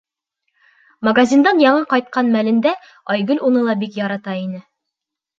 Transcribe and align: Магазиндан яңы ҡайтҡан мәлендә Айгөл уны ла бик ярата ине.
Магазиндан 1.07 1.59
яңы 1.63 1.83
ҡайтҡан 1.91 2.31
мәлендә 2.35 2.71
Айгөл 3.17 3.41
уны 3.49 3.61
ла 3.69 3.75
бик 3.83 3.99
ярата 3.99 4.35
ине. 4.47 4.63